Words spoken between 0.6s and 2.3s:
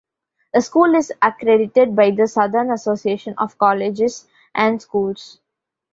school is accredited by the